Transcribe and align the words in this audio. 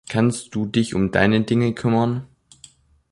Kannst 0.09 0.55
du 0.55 0.65
dich 0.65 0.95
um 0.95 1.11
deine 1.11 1.41
Dinge 1.43 1.75
kümmern? 1.75 2.25